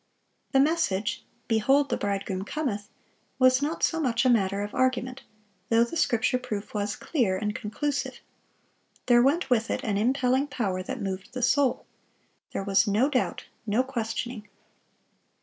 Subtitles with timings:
[0.51, 2.89] The message, "Behold, the Bridegroom cometh!"
[3.37, 5.21] was not so much a matter of argument,
[5.69, 8.19] though the Scripture proof was clear and conclusive.
[9.05, 11.85] There went with it an impelling power that moved the soul.
[12.51, 14.47] There was no doubt, no questioning.